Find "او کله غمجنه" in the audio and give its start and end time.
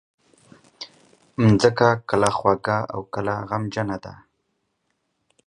2.93-3.97